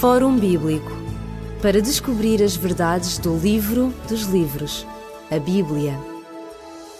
[0.00, 0.90] Fórum Bíblico
[1.62, 4.84] para descobrir as verdades do livro dos livros,
[5.30, 5.94] a Bíblia.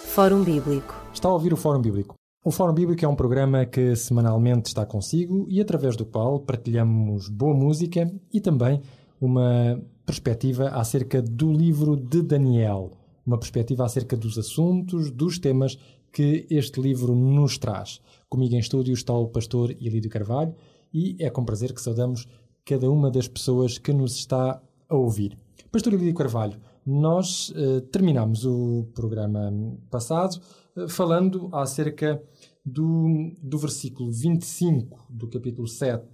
[0.07, 0.95] Fórum Bíblico.
[1.13, 2.15] Está a ouvir o Fórum Bíblico.
[2.43, 7.29] O Fórum Bíblico é um programa que semanalmente está consigo e através do qual partilhamos
[7.29, 8.81] boa música e também
[9.21, 12.93] uma perspectiva acerca do livro de Daniel,
[13.27, 15.77] uma perspectiva acerca dos assuntos, dos temas
[16.13, 18.01] que este livro nos traz.
[18.31, 20.55] Comigo em estúdio está o pastor Ilídio Carvalho
[20.93, 22.27] e é com prazer que saudamos
[22.65, 25.37] cada uma das pessoas que nos está a ouvir.
[25.71, 29.53] Pastor Ilídio Carvalho, nós uh, terminamos o programa
[29.91, 30.41] passado
[30.77, 32.23] uh, falando acerca
[32.65, 36.07] do, do versículo 25 do capítulo 7 uh,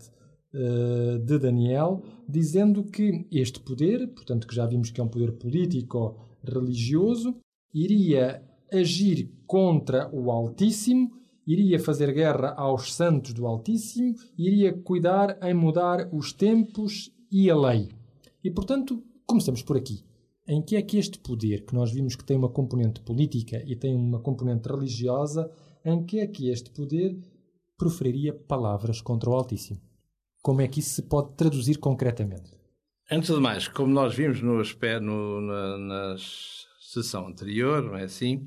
[0.53, 5.31] eh, de Daniel, dizendo que este poder, portanto que já vimos que é um poder
[5.33, 7.37] político-religioso,
[7.73, 8.43] iria
[8.73, 11.13] agir contra o Altíssimo
[11.53, 17.57] iria fazer guerra aos santos do Altíssimo, iria cuidar em mudar os tempos e a
[17.57, 17.89] lei.
[18.43, 20.05] E, portanto, começamos por aqui.
[20.47, 23.75] Em que é que este poder, que nós vimos que tem uma componente política e
[23.75, 25.51] tem uma componente religiosa,
[25.85, 27.19] em que é que este poder
[27.77, 29.81] proferiria palavras contra o Altíssimo?
[30.43, 32.53] Como é que isso se pode traduzir concretamente?
[33.11, 34.63] Antes de mais, como nós vimos no,
[35.01, 36.17] no, na, na
[36.81, 38.45] sessão anterior, não é assim?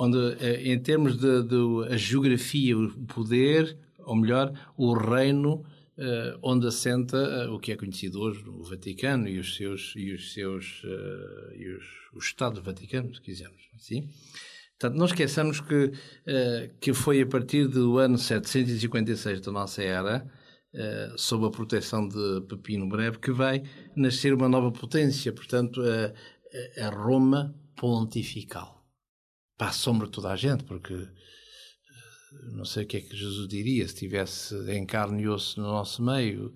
[0.00, 6.38] Onde, eh, em termos de, de a geografia, o poder, ou melhor, o reino uh,
[6.42, 10.32] onde assenta uh, o que é conhecido hoje, o Vaticano e os seus e os
[10.32, 11.84] seus uh, e os,
[12.14, 14.08] o Estado do Vaticano, se quisermos, assim.
[14.78, 15.92] Portanto, não esqueçamos que
[16.80, 20.26] que foi a partir do ano 756 da nossa era,
[21.18, 23.62] sob a proteção de Pepino Breve, que vai
[23.94, 28.79] nascer uma nova potência, portanto, a, a Roma pontifical
[29.60, 31.06] para a sombra de toda a gente, porque eh,
[32.54, 35.66] não sei o que é que Jesus diria se tivesse em carne e osso no
[35.66, 36.54] nosso meio.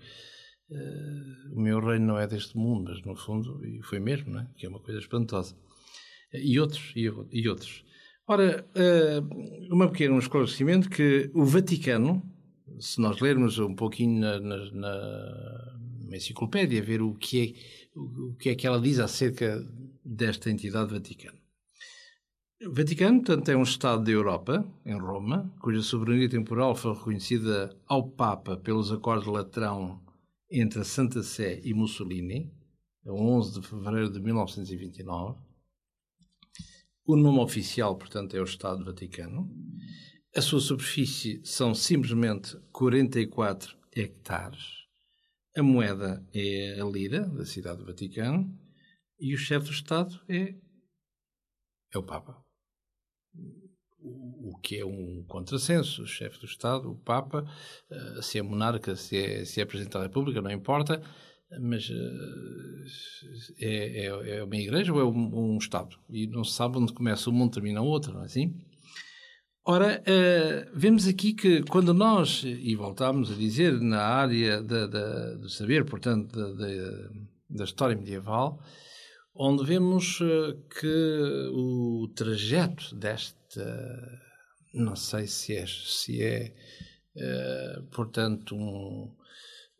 [0.70, 4.40] Uh, o meu reino não é deste mundo, mas no fundo, e foi mesmo, não
[4.40, 4.48] é?
[4.56, 5.54] que é uma coisa espantosa.
[6.32, 7.84] E outros, e, outros.
[8.26, 12.22] Ora, uh, uma pequena um esclarecimento que o Vaticano,
[12.80, 17.54] se nós lermos um pouquinho na, na, na enciclopédia, ver o que,
[17.94, 19.62] é, o que é que ela diz acerca
[20.02, 21.43] desta entidade Vaticano.
[22.66, 27.78] O Vaticano, portanto, é um Estado da Europa, em Roma, cuja soberania temporal foi reconhecida
[27.86, 30.02] ao Papa pelos Acordos de Latrão
[30.50, 32.50] entre a Santa Sé e Mussolini,
[33.06, 35.38] a 11 de fevereiro de 1929.
[37.04, 39.46] O nome oficial, portanto, é o Estado Vaticano.
[40.34, 44.86] A sua superfície são simplesmente 44 hectares.
[45.54, 48.58] A moeda é a lira, da cidade do Vaticano.
[49.20, 50.54] E o chefe do Estado é,
[51.92, 52.43] é o Papa
[54.04, 56.02] o que é um contrassenso.
[56.02, 57.44] O chefe do Estado, o Papa,
[57.90, 61.02] eh, se é monarca, se é, se é Presidente da República, não importa,
[61.60, 61.90] mas
[63.60, 65.96] eh, é, é, é uma igreja ou é um, um, Estado?
[66.10, 68.54] E não se sabe onde começa um mundo termina o outro, não é assim?
[69.66, 75.86] Ora, uh, vemos aqui que quando nós, e voltamos a dizer, na área do saber,
[75.86, 76.38] portanto,
[77.48, 78.60] da, história medieval,
[79.34, 82.94] onde vemos eh, que o trajeto
[83.54, 84.20] desta,
[84.72, 86.54] não sei se é, se é
[87.16, 89.10] uh, portanto, um,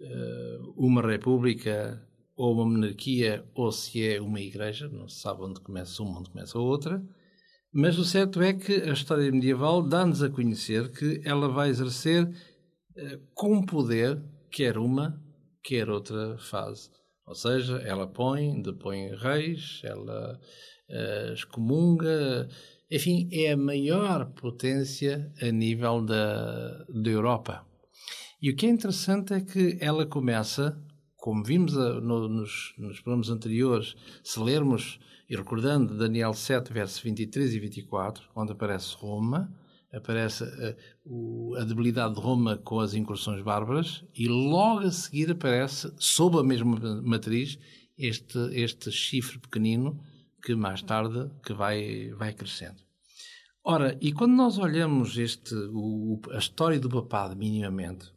[0.01, 2.01] uh, uma república
[2.37, 6.31] ou uma monarquia ou se é uma igreja, não se sabe onde começa uma, onde
[6.31, 7.03] começa a outra,
[7.73, 12.25] mas o certo é que a história medieval dá-nos a conhecer que ela vai exercer
[12.25, 15.21] uh, com poder quer uma,
[15.63, 16.91] quer outra fase.
[17.27, 20.39] Ou seja, ela põe, depõe reis, ela
[21.33, 22.49] excomunga,
[22.91, 27.67] enfim, é a maior potência a nível da, da Europa.
[28.41, 30.79] E o que é interessante é que ela começa,
[31.17, 36.99] como vimos a, no, nos, nos programas anteriores, se lermos e recordando Daniel 7, versos
[37.01, 39.51] 23 e 24, onde aparece Roma,
[39.91, 45.31] aparece a, o, a, debilidade de Roma com as incursões bárbaras e logo a seguir
[45.31, 47.59] aparece, sob a mesma matriz,
[47.97, 49.99] este, este chifre pequenino
[50.45, 52.81] que mais tarde que vai, vai crescendo.
[53.65, 58.13] Ora, e quando nós olhamos este, o, a história do papado minimamente,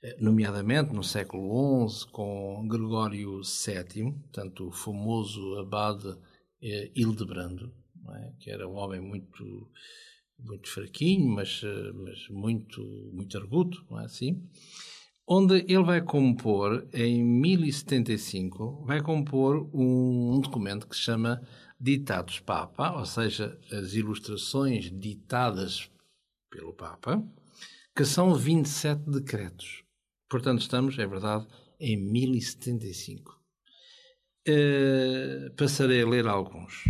[0.00, 6.16] eh, nomeadamente no século XI, com Gregório VII, portanto o famoso abade
[6.62, 7.74] eh, Hildebrando,
[8.08, 8.32] é?
[8.38, 9.68] que era um homem muito
[10.38, 12.82] muito fraquinho, mas, eh, mas muito,
[13.12, 14.42] muito arguto, não é assim?
[15.26, 21.40] Onde ele vai compor, em 1075, vai compor um, um documento que se chama
[21.84, 25.90] Ditados Papa, ou seja, as ilustrações ditadas
[26.50, 27.22] pelo Papa,
[27.94, 29.84] que são 27 decretos.
[30.30, 31.46] Portanto, estamos, é verdade,
[31.78, 33.38] em 1075.
[34.48, 36.86] Uh, passarei a ler alguns.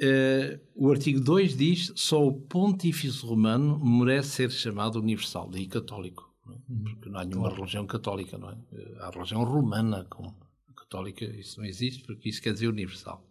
[0.00, 6.32] Uh, o artigo 2 diz só o pontífice romano merece ser chamado universal, daí católico.
[6.46, 6.58] Não é?
[6.68, 6.84] Uhum.
[6.84, 8.54] Porque não há nenhuma religião católica, não é?
[8.54, 10.38] Uh, há religião romana como
[10.76, 13.26] católica, isso não existe, porque isso quer dizer universal.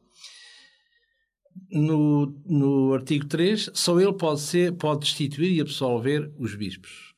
[1.77, 7.13] No, no artigo 3, só ele pode, ser, pode destituir e absolver os bispos.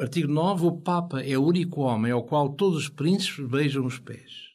[0.00, 3.98] Artigo 9, o Papa é o único homem ao qual todos os príncipes beijam os
[3.98, 4.52] pés.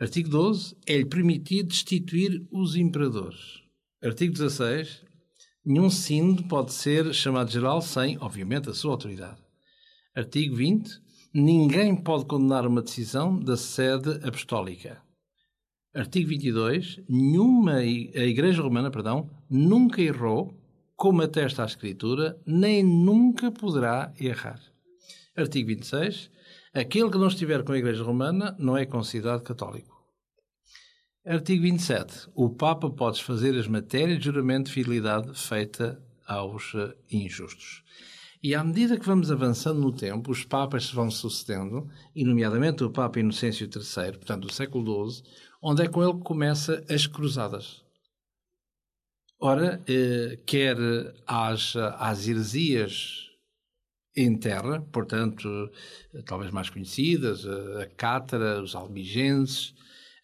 [0.00, 0.74] Artigo 12.
[0.86, 3.62] É-lhe permitido destituir os imperadores.
[4.02, 5.04] Artigo 16.
[5.64, 9.40] Nenhum sínodo pode ser chamado geral sem, obviamente, a sua autoridade.
[10.14, 10.88] Artigo 20.
[11.34, 15.02] Ninguém pode condenar uma decisão da sede apostólica.
[15.98, 17.00] Artigo 22.
[17.08, 20.54] Nenhuma a Igreja Romana, perdão, nunca errou,
[20.94, 24.60] como atesta a Escritura, nem nunca poderá errar.
[25.36, 26.30] Artigo 26.
[26.72, 30.00] Aquele que não estiver com a Igreja Romana não é considerado católico.
[31.26, 32.28] Artigo 27.
[32.32, 37.82] O Papa pode fazer as matérias de juramento de fidelidade feita aos uh, injustos.
[38.40, 42.84] E à medida que vamos avançando no tempo, os Papas se vão sucedendo, e nomeadamente
[42.84, 45.24] o Papa Inocêncio III, portanto do século XII,
[45.60, 47.82] onde é com ele que começa as cruzadas.
[49.40, 50.76] Ora, eh, quer
[51.26, 53.28] às, às heresias
[54.16, 55.48] em terra, portanto,
[56.26, 59.74] talvez mais conhecidas, a Cátara, os albigenses,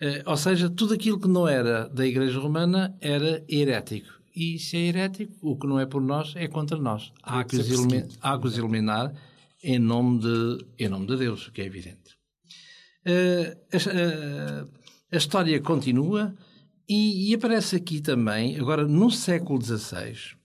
[0.00, 4.12] eh, ou seja, tudo aquilo que não era da Igreja Romana era herético.
[4.34, 7.12] E se é herético, o que não é por nós é contra nós.
[7.22, 9.14] Há que, os, eliminar, há que os eliminar
[9.62, 12.16] em nome, de, em nome de Deus, o que é evidente.
[13.06, 14.83] Uh, a,
[15.14, 16.34] a, história continua
[16.88, 20.37] e, e, aparece aqui também, agora no século XVI,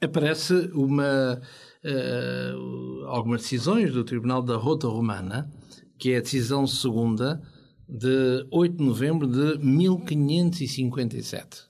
[0.00, 1.40] aparece uma
[1.84, 5.50] uh, algumas decisões do Tribunal da Rota Romana,
[5.98, 7.42] que é a decisão segunda
[7.88, 11.68] de 8 de novembro de 1557.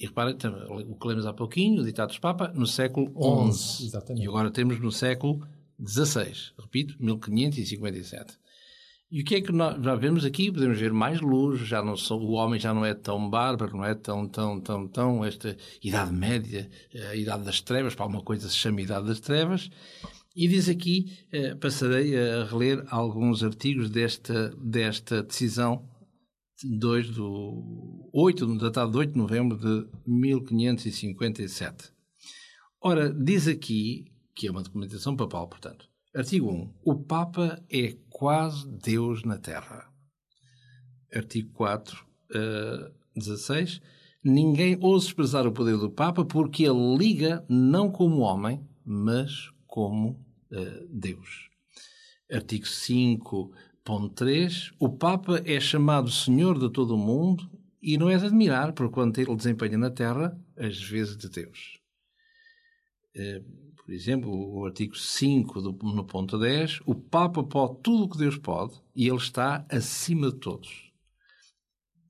[0.00, 0.36] E repara,
[0.70, 3.12] o que lemos há pouquinho, o ditado dos Papa, no século
[3.52, 3.86] XI.
[3.86, 4.24] Exatamente.
[4.24, 5.46] E agora temos no século
[5.80, 6.32] XVI.
[6.58, 8.38] Repito, 1557.
[9.12, 10.50] E o que é que nós já vemos aqui?
[10.50, 13.84] Podemos ver mais luz, já não sou, o homem já não é tão bárbaro, não
[13.84, 16.70] é tão, tão, tão, tão, esta Idade Média,
[17.10, 19.68] a Idade das Trevas, para alguma coisa se chama Idade das Trevas.
[20.34, 25.86] E diz aqui, eh, passarei a reler alguns artigos desta, desta decisão
[26.64, 31.92] 2 do 8, datado de 8 de novembro de 1557.
[32.80, 38.68] Ora, diz aqui, que é uma documentação papal, portanto, artigo 1, o Papa é quase
[38.68, 39.92] Deus na Terra.
[41.12, 43.82] Artigo 4, uh, 16,
[44.22, 50.24] ninguém ousa expressar o poder do Papa porque ele liga não como homem, mas como
[50.52, 51.50] uh, Deus.
[52.32, 57.50] Artigo 5.3 O Papa é chamado Senhor de todo o mundo
[57.82, 61.80] e não é de admirar por quanto ele desempenha na Terra as vezes de Deus.
[63.16, 68.08] Uh, por exemplo, o artigo 5 do, no ponto 10, o Papa pode tudo o
[68.08, 70.92] que Deus pode e ele está acima de todos.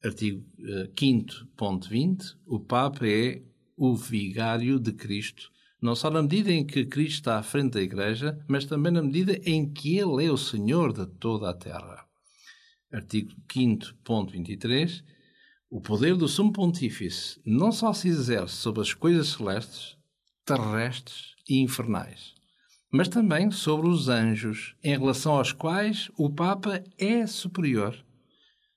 [0.04, 3.42] Artigo uh, 5.20, o Papa é
[3.76, 5.52] o vigário de Cristo
[5.82, 9.02] não só na medida em que Cristo está à frente da Igreja, mas também na
[9.02, 12.06] medida em que Ele é o Senhor de toda a terra.
[12.92, 15.02] Artigo 5.23
[15.68, 19.96] O poder do Sumo Pontífice não só se exerce sobre as coisas celestes,
[20.44, 22.34] terrestres e infernais,
[22.92, 27.96] mas também sobre os anjos, em relação aos quais o Papa é superior.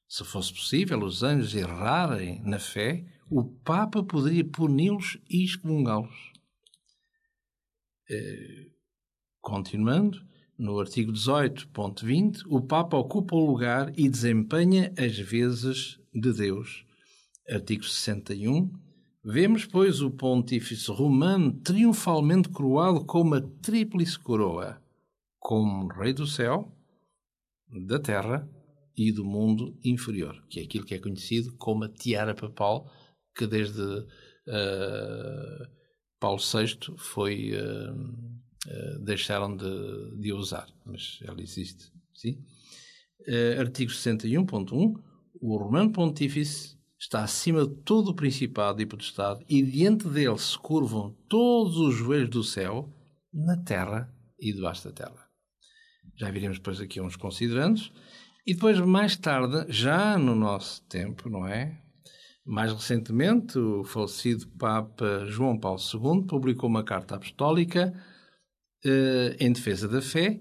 [0.07, 6.31] Se fosse possível os anjos errarem na fé, o Papa poderia puni-los e excomungá-los.
[8.10, 8.67] Eh,
[9.41, 10.24] continuando,
[10.57, 16.86] no artigo 18.20, o Papa ocupa o lugar e desempenha as vezes de Deus.
[17.50, 18.72] Artigo 61.
[19.27, 24.79] Vemos, pois, o pontífice romano triunfalmente coroado com uma tríplice coroa,
[25.39, 26.72] como rei do céu,
[27.88, 28.48] da terra
[28.96, 32.88] e do mundo inferior, que é aquilo que é conhecido como a tiara papal,
[33.36, 34.05] que desde uh,
[36.20, 42.46] Paulo VI foi uh, uh, deixaram de, de usar, mas ela existe, sim.
[43.58, 45.01] Artigo 61.1
[45.41, 50.58] o Romano Pontífice está acima de todo o principado e potestade e diante dele se
[50.58, 52.90] curvam todos os joelhos do céu,
[53.34, 55.28] na terra e debaixo da terra.
[56.16, 57.92] Já viremos depois aqui uns considerandos.
[58.48, 61.82] E depois, mais tarde, já no nosso tempo, não é?
[62.46, 67.92] Mais recentemente, o falecido Papa João Paulo II publicou uma carta apostólica
[68.88, 70.40] eh, em defesa da fé,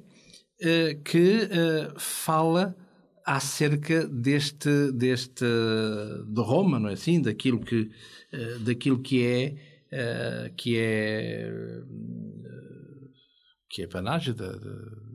[0.60, 2.76] uh, que uh, fala
[3.24, 7.22] acerca deste, deste de Roma, não é assim?
[7.22, 7.90] Daquilo que,
[8.60, 11.50] daquilo que é, que é,
[13.70, 14.34] que é panagem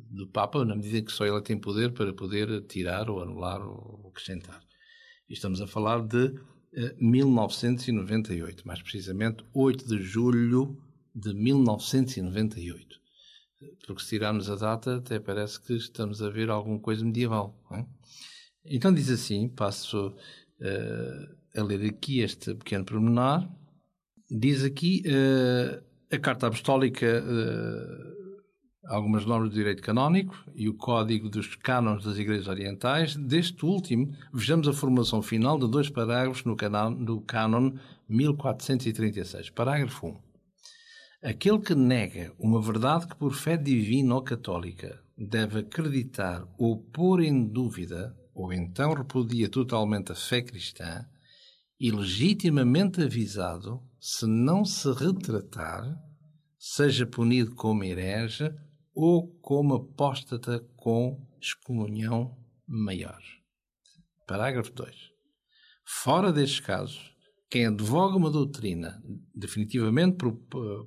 [0.10, 3.62] do Papa, na medida em que só ele tem poder para poder tirar ou anular
[3.62, 4.62] ou acrescentar.
[5.30, 6.34] E estamos a falar de
[7.00, 10.78] 1998, mais precisamente 8 de julho
[11.14, 12.99] de 1998.
[13.86, 17.58] Porque se tirarmos a data, até parece que estamos a ver alguma coisa medieval.
[17.72, 17.86] É?
[18.66, 23.48] Então diz assim, passo uh, a ler aqui este pequeno pormenor.
[24.30, 28.20] Diz aqui uh, a Carta Apostólica uh,
[28.90, 33.16] algumas normas de direito canónico e o Código dos Cânones das Igrejas Orientais.
[33.16, 36.56] Deste último, vejamos a formulação final de dois parágrafos no,
[36.98, 37.74] no Cânon
[38.08, 39.50] 1436.
[39.52, 40.29] Parágrafo 1.
[41.22, 47.22] Aquele que nega uma verdade que por fé divina ou católica deve acreditar ou pôr
[47.22, 51.06] em dúvida, ou então repudia totalmente a fé cristã,
[51.78, 55.94] e legitimamente avisado, se não se retratar,
[56.58, 58.50] seja punido como herege
[58.94, 63.22] ou como apóstata com excomunhão maior.
[64.26, 64.96] Parágrafo 2.
[65.84, 67.09] Fora destes casos,
[67.50, 69.02] quem advoga uma doutrina
[69.34, 70.18] definitivamente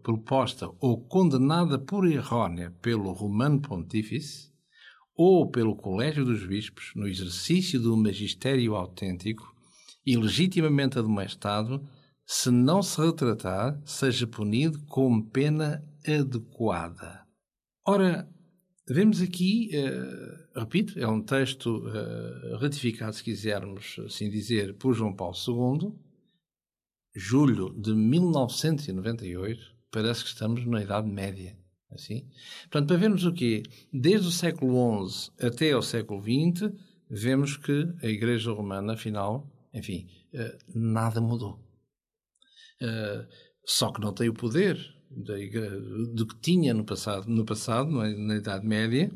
[0.02, 4.52] proposta ou condenada por errónea pelo Romano Pontífice
[5.14, 9.52] ou pelo Colégio dos Bispos no exercício do magistério autêntico
[10.06, 11.84] e legitimamente admoestado,
[12.24, 17.26] se não se retratar, seja punido com pena adequada.
[17.86, 18.28] Ora,
[18.88, 25.14] vemos aqui, uh, repito, é um texto uh, ratificado, se quisermos assim dizer, por João
[25.14, 25.92] Paulo II,
[27.14, 31.56] julho de 1998, parece que estamos na Idade Média.
[31.90, 32.26] Assim?
[32.62, 33.62] Portanto, para vermos o quê?
[33.92, 36.72] Desde o século XI até ao século XX,
[37.10, 41.60] vemos que a Igreja Romana, afinal, enfim, uh, nada mudou.
[43.64, 44.76] só que não tem o poder
[45.10, 49.10] do que tinha no passado, no passado na Idade Média,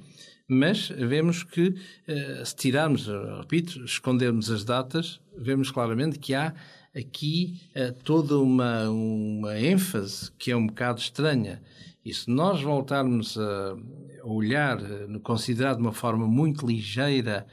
[0.49, 1.75] mas vemos que,
[2.07, 3.09] eh, se tirarmos,
[3.41, 6.55] repito, escondermos as datas, vemos claramente que há
[6.97, 11.63] aqui eh, toda uma, uma ênfase que é um bocado estranha.
[12.05, 13.77] E se nós voltarmos a
[14.25, 17.47] olhar, eh, considerar de uma forma muito ligeira,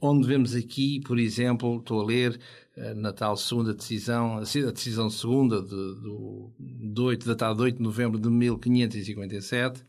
[0.00, 2.36] onde vemos aqui, por exemplo, estou a ler
[2.74, 7.76] eh, na tal segunda decisão, a decisão segunda de, do, de 8, datada de 8
[7.76, 9.84] de novembro de 1557,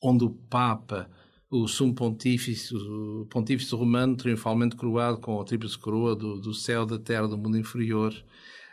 [0.00, 1.10] onde o Papa,
[1.52, 6.86] o sumo pontífice, o pontífice romano, triunfalmente coroado com a tríplice coroa do, do céu,
[6.86, 8.14] da terra, do mundo inferior,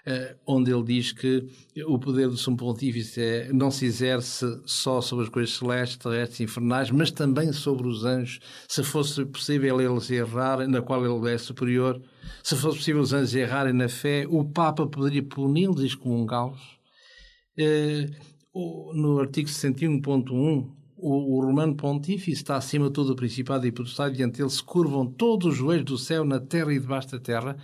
[0.06, 1.46] eh, onde ele diz que
[1.86, 6.40] o poder do Sumo Pontífice é, não se exerce só sobre as coisas celestes, terrestres
[6.40, 8.40] e infernais, mas também sobre os anjos.
[8.66, 12.02] Se fosse possível eles errarem, na qual ele é superior,
[12.42, 16.80] se fosse possível os anjos errarem na fé, o Papa poderia puni-los e excomungá-los.
[17.58, 18.10] Eh,
[18.56, 24.38] no artigo 61.1, o, Romano Pontífice está acima de todo o Principado e Potestade, diante
[24.38, 27.58] dele se curvam todos os joelhos do céu, na terra e debaixo da terra.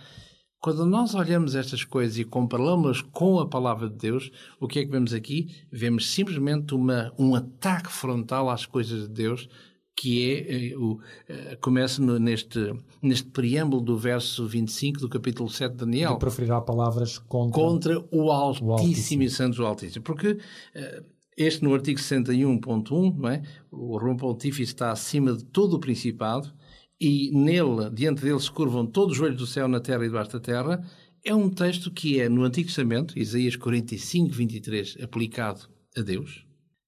[0.60, 4.86] Quando nós olhamos estas coisas e comparamos com a palavra de Deus, o que é
[4.86, 5.50] que vemos aqui?
[5.72, 9.48] Vemos simplesmente uma, um ataque frontal às coisas de Deus,
[9.96, 11.00] que é, eh, o,
[11.30, 16.14] eh, começa neste, neste preâmbulo do verso 25 do capítulo 7 de Daniel.
[16.14, 20.04] De proferirá palavras contra, contra o Altíssimo, o Altíssimo e Santo o Altíssimo.
[20.04, 20.38] Porque
[20.74, 21.04] eh,
[21.38, 23.44] este no artigo 61.1, não é?
[23.72, 26.54] o Romano Pontífice está acima de todo o Principado,
[27.00, 30.32] e nele, diante dele, se curvam todos os joelhos do céu, na terra e debaixo
[30.32, 30.82] da terra,
[31.24, 36.46] é um texto que é, no Antigo Testamento, Isaías 45, 23, aplicado a Deus.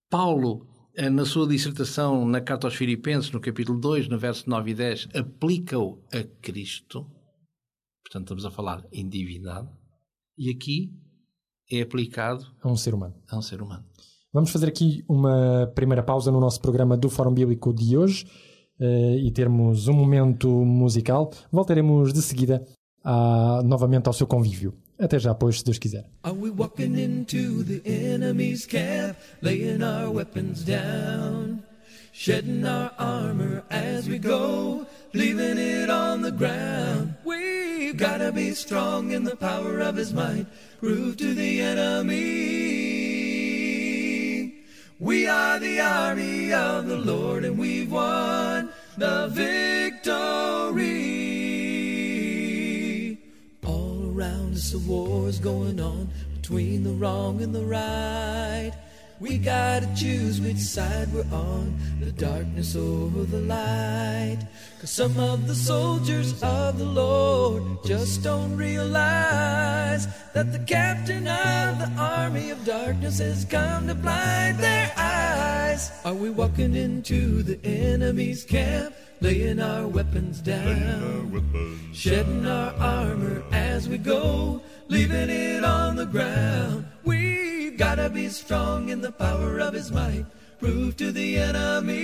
[0.09, 4.71] Paulo, eh, na sua dissertação na Carta aos Filipenses, no capítulo 2, no verso 9
[4.71, 7.03] e 10, aplica-o a Cristo.
[8.03, 9.67] Portanto, estamos a falar em divindade.
[10.37, 10.91] E aqui
[11.69, 13.15] é aplicado a um ser humano.
[13.29, 13.85] A um ser humano.
[14.37, 18.23] Vamos fazer aqui uma primeira pausa no nosso programa do Fórum Bíblico de hoje
[18.79, 22.63] uh, e termos um momento musical, voltaremos de seguida
[23.03, 24.75] a, novamente ao seu convívio.
[24.99, 26.05] Até já, pois, se Deus quiser.
[26.21, 31.63] Are we walking into the enemy's camp, laying our weapons down,
[32.13, 37.15] shedding our armor as we go, leaving it on the ground?
[37.97, 40.45] Gotta be strong in the power of His might,
[40.79, 42.66] prove to the enemy.
[44.99, 50.87] We are the army of the Lord and we've won the victory.
[53.63, 58.73] All around us a war's going on between the wrong and the right.
[59.19, 64.37] We gotta choose which side we're on, the darkness or the light.
[64.79, 71.79] Cause some of the soldiers of the Lord just don't realize that the captain of
[71.79, 75.91] the army of darkness has come to blind their eyes.
[76.05, 78.93] Are we walking into the enemy's camp?
[79.19, 85.95] laying our weapons down, our weapons shedding our armor as we go, leaving it on
[85.95, 86.85] the ground.
[87.03, 87.36] We've
[87.77, 90.25] gotta be strong in the power of His might,
[90.59, 91.97] prove to the enemy.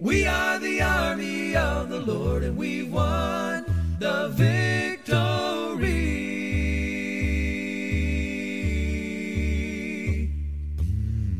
[0.00, 3.64] We are the army of the Lord, and we've won
[4.00, 4.58] the victory.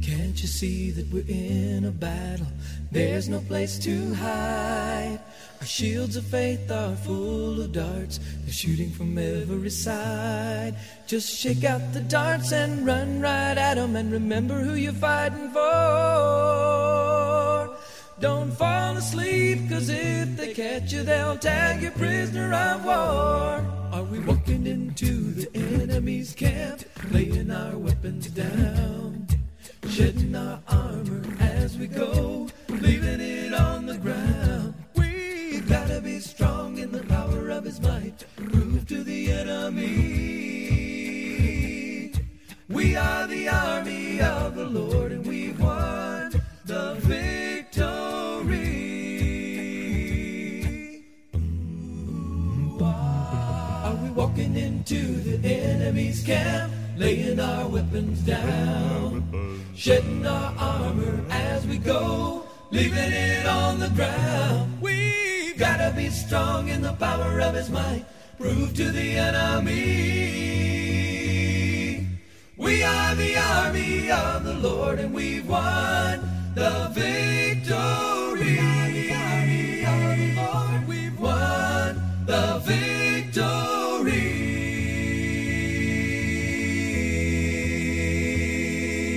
[0.01, 2.47] Can't you see that we're in a battle?
[2.91, 5.21] There's no place to hide.
[5.61, 8.19] Our shields of faith are full of darts.
[8.45, 10.75] They're shooting from every side.
[11.07, 15.51] Just shake out the darts and run right at 'em and remember who you're fighting
[15.51, 16.69] for.
[18.21, 23.65] Don't fall asleep, cause if they catch you, they'll tag you prisoner of war.
[23.93, 29.29] Are we walking into the enemy's camp, laying our weapons down,
[29.91, 32.49] shedding our armor as we go?
[32.81, 34.75] Leaving it on the ground.
[34.95, 40.39] We've gotta be strong in the power of his might, prove to the enemy.
[42.69, 46.33] We are the army of the Lord and we've won
[46.67, 47.79] the victory.
[52.81, 61.67] Are we walking into the enemy's camp, laying our weapons down, shedding our armor as
[61.67, 62.48] we go?
[62.71, 64.81] Leaving it on the ground.
[64.81, 68.05] We've gotta be strong in the power of his might,
[68.39, 70.19] prove to the enemy.
[72.57, 76.21] We are the army of the Lord and we've won
[76.55, 77.78] the victory.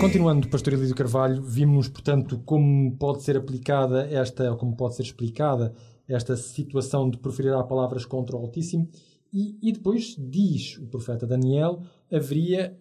[0.02, 5.76] Continuando, Pastor Elísio Carvalho, vimos, portanto, como pode ser aplicada esta, como pode ser explicada
[6.08, 8.90] esta situação de proferir palavras contra o Altíssimo,
[9.32, 12.76] e, e, depois diz o profeta Daniel, haveria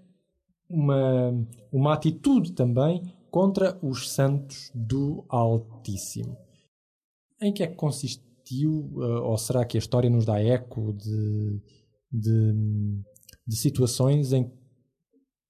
[0.66, 6.38] uma, uma atitude também contra os santos do Altíssimo.
[7.38, 11.61] Em que é que consistiu, eh, ou será que a história nos dá eco de,
[12.11, 12.54] de,
[13.46, 14.50] de situações em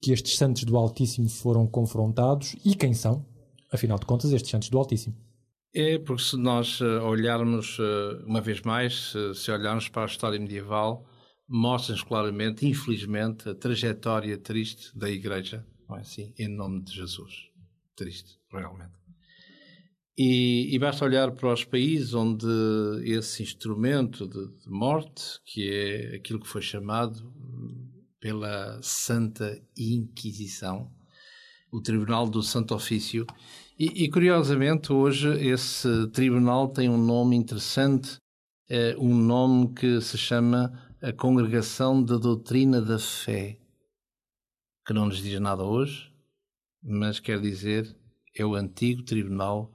[0.00, 3.26] que estes santos do Altíssimo foram confrontados e quem são,
[3.70, 5.16] afinal de contas, estes santos do Altíssimo.
[5.74, 10.38] É porque se nós uh, olharmos, uh, uma vez mais, se olharmos para a história
[10.38, 11.06] medieval,
[11.48, 16.32] mostra-nos claramente, infelizmente, a trajetória triste da Igreja, não é assim?
[16.38, 17.50] Em nome de Jesus.
[17.96, 19.00] Triste, realmente.
[20.16, 22.46] E, e basta olhar para os países onde
[23.04, 27.32] esse instrumento de, de morte, que é aquilo que foi chamado
[28.20, 30.92] pela Santa Inquisição,
[31.72, 33.26] o Tribunal do Santo Ofício.
[33.78, 38.18] E, e curiosamente, hoje esse tribunal tem um nome interessante,
[38.68, 40.70] é um nome que se chama
[41.02, 43.58] a Congregação da Doutrina da Fé,
[44.86, 46.12] que não nos diz nada hoje,
[46.82, 47.96] mas quer dizer
[48.36, 49.74] é o antigo Tribunal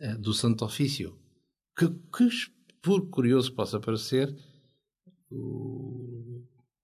[0.00, 1.18] é, do Santo Ofício,
[1.76, 2.28] que, que
[2.82, 4.32] por curioso possa parecer,
[5.30, 6.15] o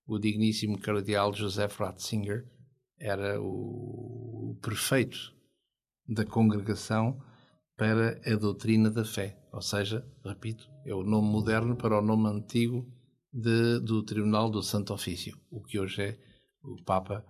[0.07, 2.45] o digníssimo cardeal Joseph Ratzinger
[2.99, 5.35] era o prefeito
[6.07, 7.21] da congregação
[7.77, 9.39] para a doutrina da fé.
[9.53, 12.87] Ou seja, repito, é o nome moderno para o nome antigo
[13.33, 16.19] de, do Tribunal do Santo Ofício, o que hoje é
[16.63, 17.25] o Papa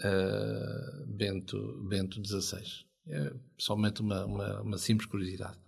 [0.00, 2.62] uh, Bento, Bento XVI.
[3.08, 5.58] É somente uma, uma, uma simples curiosidade.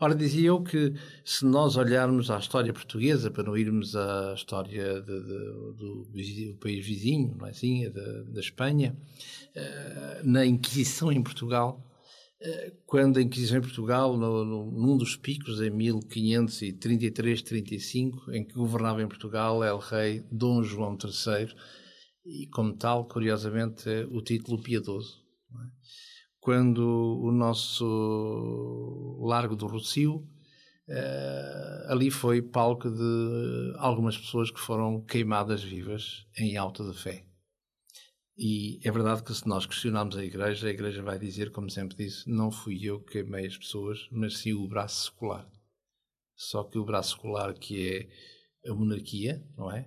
[0.00, 5.02] Ora, dizia eu que se nós olharmos à história portuguesa, para não irmos à história
[5.02, 6.06] de, de, do,
[6.60, 8.96] país vizinho, não é assim, da, da Espanha,
[9.56, 11.84] uh, na Inquisição em Portugal,
[12.40, 18.54] uh, quando a Inquisição em Portugal, no, no, num dos picos, em 1533-35, em que
[18.54, 21.52] governava em Portugal el rei Dom João III,
[22.24, 25.26] e como tal, curiosamente, o título piedoso.
[26.48, 26.80] Quando
[27.20, 30.26] o nosso Largo do Rocio,
[30.88, 37.26] uh, ali foi palco de algumas pessoas que foram queimadas vivas em alta de fé.
[38.34, 41.98] E é verdade que se nós questionarmos a Igreja, a Igreja vai dizer, como sempre
[41.98, 45.46] disse, não fui eu que queimei as pessoas, mas sim o braço secular.
[46.34, 48.08] Só que o braço secular que
[48.64, 49.86] é a monarquia, não é?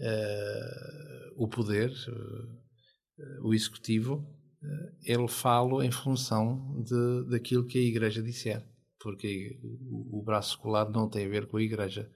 [0.00, 4.33] Uh, o poder, uh, o executivo,
[5.02, 8.64] ele fala em função de, daquilo que a Igreja disser,
[8.98, 12.10] porque o, o braço secular não tem a ver com a Igreja.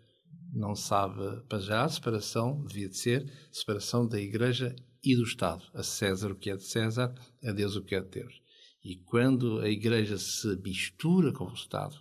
[0.55, 5.63] Não sabe, para já, a separação devia de ser separação da Igreja e do Estado.
[5.75, 8.43] A César o que é de César, a Deus o que é de Deus.
[8.83, 11.97] E quando a Igreja se mistura com o Estado,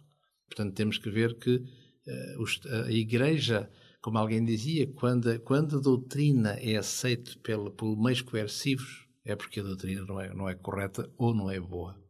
[0.48, 3.70] portanto, temos que ver que uh, a Igreja,
[4.02, 9.60] como alguém dizia, quando, quando a doutrina é aceita pelo, por meios coercivos, é porque
[9.60, 12.02] a doutrina não é, não é correta ou não é boa.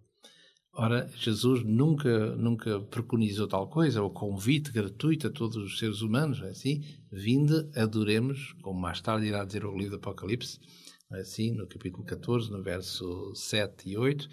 [0.71, 6.39] Ora, Jesus nunca, nunca preconizou tal coisa, o convite gratuito a todos os seres humanos,
[6.43, 10.59] é assim, vinde, adoremos, como mais tarde irá dizer o livro do Apocalipse,
[11.11, 14.29] é assim, no capítulo 14, no verso 7 e 8,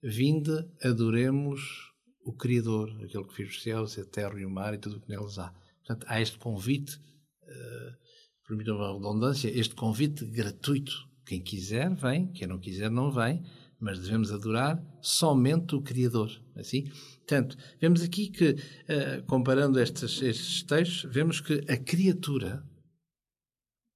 [0.00, 0.52] vinde,
[0.84, 1.90] adoremos
[2.24, 5.00] o Criador, aquele que fez os céus, a terra e o mar e tudo o
[5.00, 5.52] que neles há.
[5.84, 6.96] Portanto, há este convite,
[7.42, 12.26] uh, permitam uma redundância, este convite gratuito quem quiser, vem.
[12.32, 13.40] Quem não quiser, não vem.
[13.78, 16.28] Mas devemos adorar somente o Criador.
[16.56, 16.90] Assim?
[17.18, 22.64] Portanto, vemos aqui que, uh, comparando estes, estes textos, vemos que a criatura,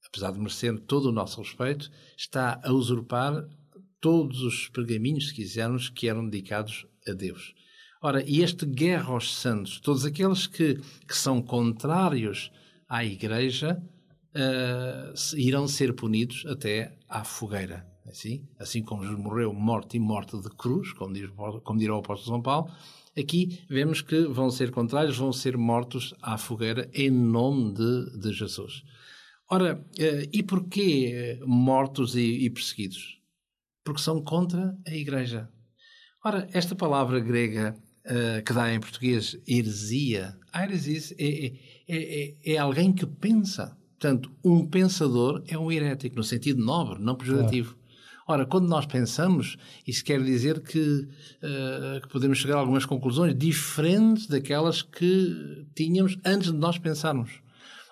[0.07, 3.45] apesar de merecer todo o nosso respeito, está a usurpar
[4.01, 7.53] todos os pergaminhos, se quisermos, que eram dedicados a Deus.
[8.01, 10.77] Ora, e este guerra aos santos, todos aqueles que,
[11.09, 12.53] que são contrários
[12.89, 13.83] à Igreja,
[14.35, 17.87] uh, irão ser punidos até à fogueira.
[18.07, 21.31] Assim, assim como Jesus morreu morte e morte de cruz, como, diz,
[21.65, 22.71] como dirá o apóstolo São Paulo,
[23.19, 28.33] aqui vemos que vão ser contrários, vão ser mortos à fogueira em nome de, de
[28.33, 28.83] Jesus.
[29.51, 33.19] Ora, uh, e porquê mortos e, e perseguidos?
[33.83, 35.49] Porque são contra a Igreja.
[36.25, 41.53] Ora, esta palavra grega uh, que dá em português heresia, heresia é, é,
[41.89, 43.77] é, é, alguém que pensa.
[44.05, 47.75] Portanto, um pensador é um herético, no sentido nobre, não pejorativo.
[48.29, 53.35] Ora, quando nós pensamos, isso quer dizer que, uh, que, podemos chegar a algumas conclusões
[53.35, 57.41] diferentes daquelas que tínhamos antes de nós pensarmos.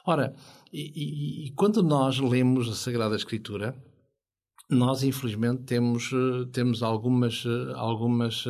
[0.05, 0.35] Ora,
[0.71, 3.75] e, e, e quando nós lemos a Sagrada Escritura,
[4.69, 8.45] nós infelizmente temos, eh, temos algumas, eh, algumas,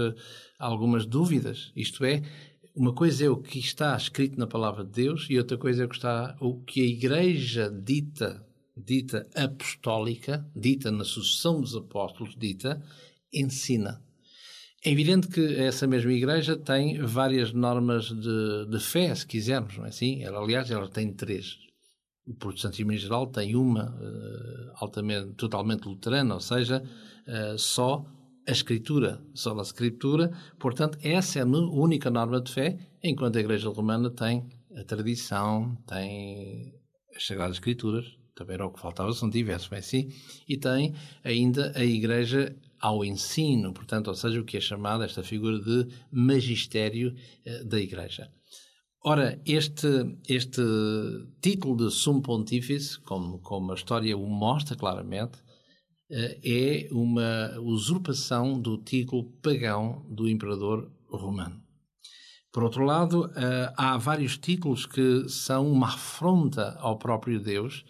[0.59, 1.72] algumas dúvidas.
[1.77, 2.22] Isto é,
[2.74, 5.87] uma coisa é o que está escrito na palavra de Deus e outra coisa é
[5.87, 8.44] o que está o que a igreja dita
[8.76, 12.82] dita apostólica dita na sucessão dos apóstolos dita
[13.32, 14.02] ensina.
[14.85, 19.85] É evidente que essa mesma igreja tem várias normas de, de fé se quisermos não
[19.85, 20.22] é assim?
[20.22, 21.58] Ela aliás ela tem três.
[22.26, 28.04] O protestantismo em geral tem uma uh, altamente totalmente luterana ou seja uh, só
[28.46, 33.40] a Escritura, só a Escritura, portanto, essa é a única norma de fé, enquanto a
[33.40, 36.74] Igreja Romana tem a tradição, tem
[37.14, 40.09] as Sagradas Escrituras, também era o que faltava, são diversos, bem assim,
[40.48, 45.22] e tem ainda a Igreja ao ensino, portanto, ou seja, o que é chamado esta
[45.22, 48.28] figura de magistério eh, da Igreja.
[49.05, 50.62] Ora, este, este
[51.40, 55.38] título de Sumo Pontífice, como, como a história o mostra claramente,
[56.12, 61.62] é uma usurpação do título pagão do imperador romano.
[62.53, 67.83] Por outro lado, eh, há vários títulos que são uma afronta ao próprio Deus,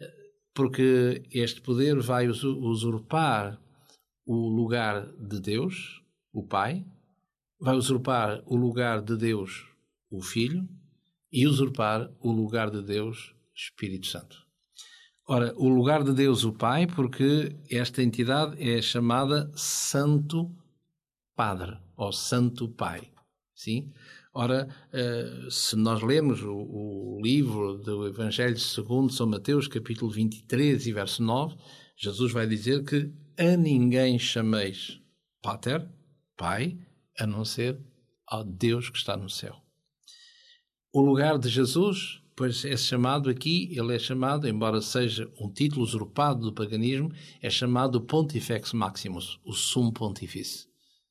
[0.00, 0.08] eh,
[0.54, 3.60] porque este poder vai usurpar
[4.24, 6.00] o lugar de Deus,
[6.32, 6.86] o Pai,
[7.60, 9.66] vai usurpar o lugar de Deus,
[10.08, 10.68] o Filho,
[11.32, 14.43] e usurpar o lugar de Deus, Espírito Santo.
[15.26, 20.54] Ora, o lugar de Deus, o Pai, porque esta entidade é chamada Santo
[21.34, 23.10] Padre ou Santo Pai.
[23.54, 23.90] Sim?
[24.34, 30.92] Ora, eh, se nós lemos o, livro do Evangelho segundo São Mateus, capítulo 23 e
[30.92, 31.56] verso 9,
[31.96, 35.00] Jesus vai dizer que a ninguém chameis
[35.40, 35.88] Pater,
[36.36, 36.76] Pai,
[37.18, 37.80] a não ser
[38.26, 39.56] ao Deus que está no céu.
[40.92, 45.82] O lugar de Jesus pois é chamado aqui, ele é chamado, embora seja um título
[45.82, 50.66] usurpado do paganismo, é chamado Pontifex Maximus, o sumo pontífice.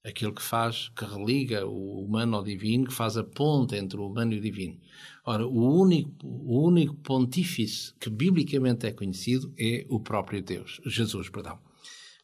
[0.05, 4.07] Aquele que faz, que religa o humano ao divino, que faz a ponte entre o
[4.07, 4.77] humano e o divino.
[5.25, 11.29] Ora, o único, o único pontífice que biblicamente é conhecido é o próprio Deus, Jesus,
[11.29, 11.57] perdão.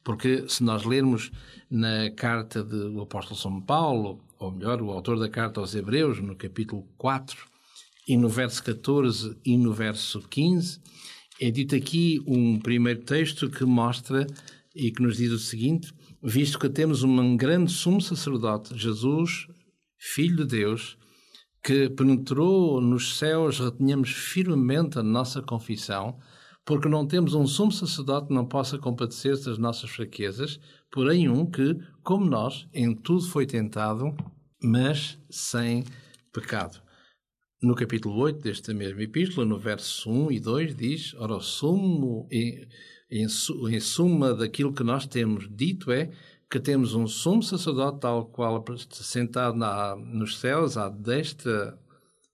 [0.03, 1.31] Porque se nós lermos
[1.69, 6.35] na carta do apóstolo São Paulo, ou melhor, o autor da carta aos Hebreus, no
[6.35, 7.47] capítulo 4,
[8.09, 10.81] e no verso 14 e no verso 15,
[11.39, 14.25] é dito aqui um primeiro texto que mostra
[14.75, 19.45] e que nos diz o seguinte: visto que temos um grande sumo sacerdote, Jesus,
[19.95, 20.97] Filho de Deus,
[21.63, 26.17] que penetrou nos céus, retenhamos firmemente a nossa confissão,
[26.65, 30.59] porque não temos um sumo sacerdote que não possa compadecer-se das nossas fraquezas,
[30.91, 34.17] porém um que, como nós, em tudo foi tentado,
[34.63, 35.83] mas sem
[36.33, 36.88] pecado.
[37.61, 42.25] No capítulo 8 desta mesma epístola, no verso 1 e 2, diz: Ora, o sumo,
[42.31, 42.65] em,
[43.11, 46.09] em, em suma daquilo que nós temos dito é
[46.49, 51.77] que temos um sumo sacerdote tal qual sentado na, nos céus à destra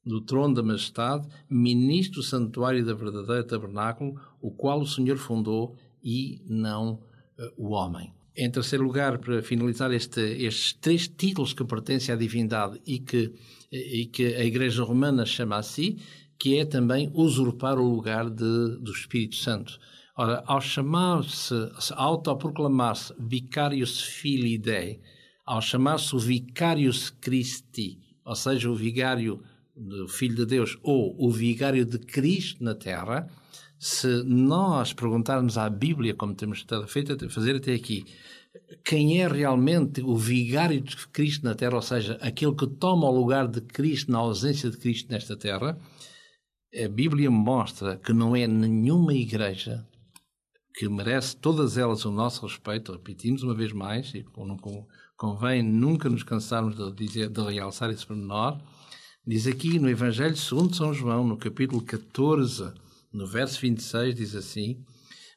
[0.05, 5.75] do trono da majestade, ministro do santuário da verdadeira tabernáculo, o qual o Senhor fundou
[6.03, 7.01] e não
[7.39, 8.13] uh, o homem.
[8.37, 13.31] Em terceiro lugar, para finalizar este, estes três títulos que pertencem à divindade e que,
[13.71, 15.97] e que a Igreja Romana chama a si,
[16.37, 19.79] que é também usurpar o lugar de, do Espírito Santo.
[20.17, 21.53] Ora, ao chamar-se,
[21.93, 24.99] autoproclamar-se Vicarius Filii Dei,
[25.45, 29.41] ao chamar-se o Vicarius Christi, ou seja, o vigário
[29.75, 33.29] do Filho de Deus ou o vigário de Cristo na Terra,
[33.85, 38.03] se nós perguntarmos à Bíblia, como temos estado a fazer até aqui,
[38.83, 43.15] quem é realmente o vigário de Cristo na Terra, ou seja, aquele que toma o
[43.15, 45.77] lugar de Cristo na ausência de Cristo nesta Terra,
[46.83, 49.87] a Bíblia mostra que não é nenhuma igreja
[50.73, 54.25] que merece todas elas o nosso respeito, repetimos uma vez mais, e
[55.15, 58.59] convém nunca nos cansarmos de, dizer, de realçar esse pormenor,
[59.27, 62.71] Diz aqui no Evangelho segundo São João, no capítulo 14,
[63.15, 64.77] no verso 26, diz assim: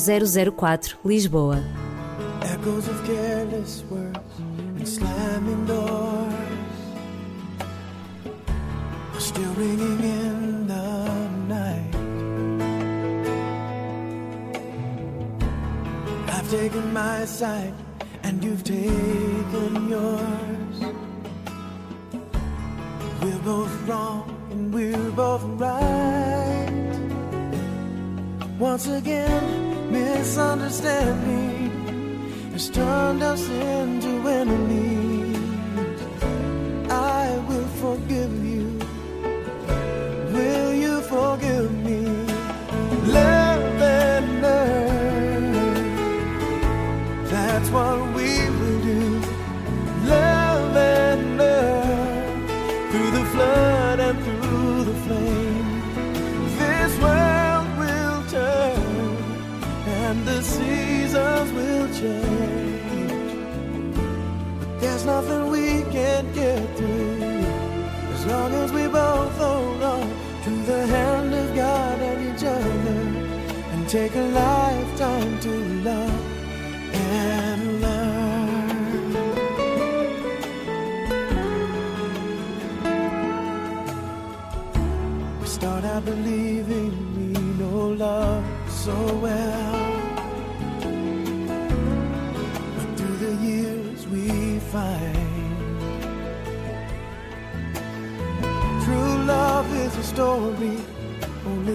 [0.55, 1.59] 004, Lisboa.
[2.41, 4.26] Echoes of careless words
[4.87, 6.37] slamming doors
[9.19, 11.93] still ringing in the night.
[16.29, 17.73] I've taken my side,
[18.23, 20.77] and you've taken yours.
[23.21, 26.71] We're both wrong, and we're both right.
[28.57, 31.76] Once again, misunderstanding
[32.57, 35.37] has turned us into enemies.
[36.89, 38.16] I will forgive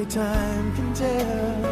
[0.03, 1.65] only time can tell.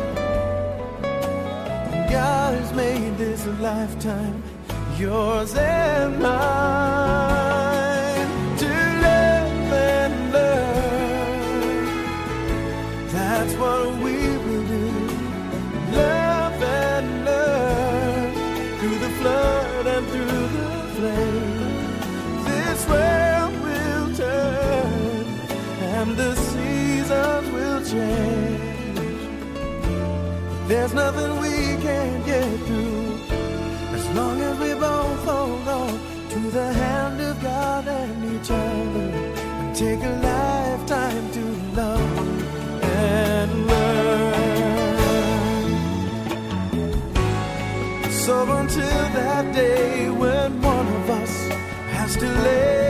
[1.93, 4.43] And has made this a lifetime
[4.99, 7.30] yours and mine
[27.91, 28.61] change.
[30.69, 33.19] There's nothing we can't get through
[33.97, 35.99] as long as we both hold on
[36.33, 39.07] to the hand of God and each other
[39.61, 41.45] and take a lifetime to
[41.81, 42.19] love
[43.09, 44.41] and learn.
[48.25, 51.35] So until that day when one of us
[51.97, 52.90] has to lay